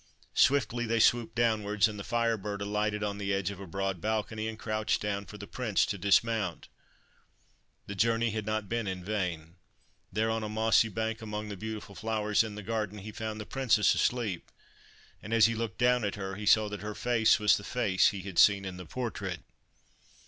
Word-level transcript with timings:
Swiftly 0.33 0.87
they 0.87 0.99
swooped 0.99 1.35
downwards, 1.35 1.87
and 1.87 1.99
the 1.99 2.03
Fire 2.03 2.35
Bird 2.35 2.59
alighted 2.59 3.03
on 3.03 3.19
the 3.19 3.31
edge 3.31 3.51
of 3.51 3.59
a 3.59 3.67
broad 3.67 4.01
balcony, 4.01 4.47
and 4.47 4.57
crouched 4.57 4.99
down 4.99 5.27
for 5.27 5.37
the 5.37 5.45
Prince 5.45 5.85
to 5.85 5.95
dismount. 5.95 6.67
The 7.85 7.93
journey 7.93 8.31
had 8.31 8.47
not 8.47 8.67
been 8.67 8.87
in 8.87 9.03
vain. 9.05 9.57
There, 10.11 10.31
on 10.31 10.41
a 10.41 10.49
mossy 10.49 10.89
bank 10.89 11.21
among 11.21 11.49
the 11.49 11.55
beautiful 11.55 11.93
flowers 11.93 12.43
in 12.43 12.55
the 12.55 12.63
garden, 12.63 12.97
he 12.97 13.11
found 13.11 13.39
the 13.39 13.45
Princess 13.45 13.93
asleep; 13.93 14.49
and, 15.21 15.35
as 15.35 15.45
he 15.45 15.53
looked 15.53 15.77
down 15.77 16.03
at 16.03 16.15
her, 16.15 16.33
he 16.33 16.47
saw 16.47 16.67
that 16.69 16.81
her 16.81 16.95
face 16.95 17.37
was 17.37 17.55
the 17.55 17.63
face 17.63 18.07
he 18.07 18.21
had 18.21 18.39
seen 18.39 18.65
in 18.65 18.77
the 18.77 18.87
portrait. 18.87 19.41